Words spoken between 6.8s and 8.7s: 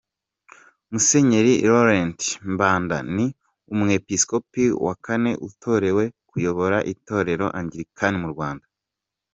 Itorero Angilikani mu Rwanda.